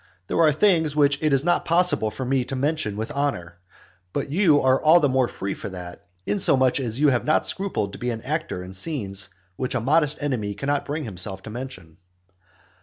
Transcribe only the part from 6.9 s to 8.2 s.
you have not scrupled to be